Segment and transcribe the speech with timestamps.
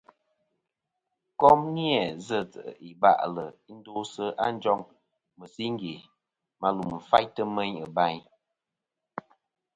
[1.39, 2.47] Kom ni-a zɨ̀
[2.89, 4.79] iba'lɨ i ndosɨ a njoŋ
[5.37, 5.93] mɨsingè
[6.59, 8.21] ma lum faytɨ meyn bayn.